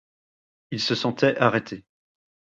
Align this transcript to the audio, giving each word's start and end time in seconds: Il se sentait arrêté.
Il 0.71 0.81
se 0.81 0.95
sentait 0.95 1.37
arrêté. 1.37 1.85